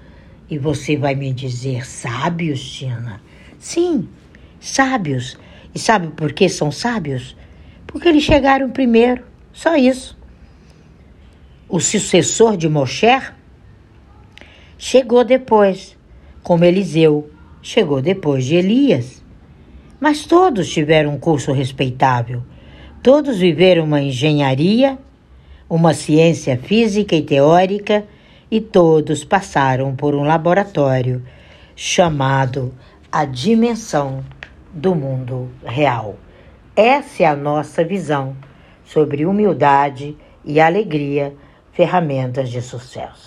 E 0.50 0.58
você 0.58 0.98
vai 0.98 1.14
me 1.14 1.32
dizer, 1.32 1.86
sábios, 1.86 2.68
Tina? 2.72 3.22
Sim, 3.60 4.10
sábios. 4.60 5.38
E 5.76 5.78
sabe 5.78 6.08
por 6.08 6.34
que 6.34 6.50
são 6.50 6.72
sábios? 6.72 7.38
Porque 7.86 8.08
eles 8.08 8.24
chegaram 8.24 8.72
primeiro, 8.72 9.24
só 9.54 9.76
isso. 9.76 10.19
O 11.72 11.80
sucessor 11.80 12.58
de 12.58 12.68
Moshe 12.68 13.22
chegou 14.76 15.24
depois, 15.24 15.96
como 16.42 16.66
Eliseu 16.66 17.30
chegou 17.62 18.02
depois 18.02 18.44
de 18.44 18.56
Elias. 18.56 19.24
Mas 20.00 20.26
todos 20.26 20.68
tiveram 20.68 21.14
um 21.14 21.20
curso 21.20 21.52
respeitável. 21.52 22.42
Todos 23.04 23.38
viveram 23.38 23.84
uma 23.84 24.02
engenharia, 24.02 24.98
uma 25.70 25.94
ciência 25.94 26.58
física 26.58 27.16
e 27.16 27.22
teórica, 27.22 28.04
e 28.50 28.60
todos 28.60 29.24
passaram 29.24 29.96
por 29.96 30.16
um 30.16 30.24
laboratório 30.24 31.24
chamado 31.76 32.74
a 33.12 33.26
dimensão 33.26 34.26
do 34.74 34.96
mundo 34.96 35.52
real. 35.64 36.18
Essa 36.76 37.22
é 37.22 37.26
a 37.28 37.36
nossa 37.36 37.84
visão 37.84 38.36
sobre 38.84 39.24
humildade 39.24 40.18
e 40.44 40.60
alegria, 40.60 41.36
ferramentas 41.80 42.50
de 42.52 42.62
sucesso. 42.62 43.16